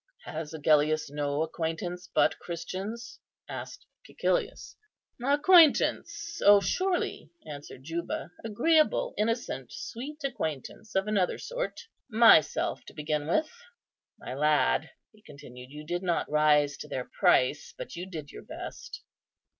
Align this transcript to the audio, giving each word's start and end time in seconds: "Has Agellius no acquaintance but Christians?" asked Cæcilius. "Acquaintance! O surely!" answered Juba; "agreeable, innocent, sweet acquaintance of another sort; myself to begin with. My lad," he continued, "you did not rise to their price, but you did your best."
"Has 0.23 0.51
Agellius 0.51 1.11
no 1.11 1.43
acquaintance 1.43 2.09
but 2.11 2.39
Christians?" 2.39 3.19
asked 3.47 3.85
Cæcilius. 4.09 4.73
"Acquaintance! 5.23 6.41
O 6.43 6.59
surely!" 6.59 7.29
answered 7.45 7.83
Juba; 7.83 8.31
"agreeable, 8.43 9.13
innocent, 9.15 9.71
sweet 9.71 10.23
acquaintance 10.23 10.95
of 10.95 11.05
another 11.05 11.37
sort; 11.37 11.81
myself 12.09 12.83
to 12.85 12.95
begin 12.95 13.27
with. 13.27 13.51
My 14.17 14.33
lad," 14.33 14.89
he 15.11 15.21
continued, 15.21 15.69
"you 15.69 15.85
did 15.85 16.01
not 16.01 16.27
rise 16.31 16.77
to 16.77 16.87
their 16.87 17.05
price, 17.05 17.75
but 17.77 17.95
you 17.95 18.07
did 18.09 18.31
your 18.31 18.41
best." 18.43 19.03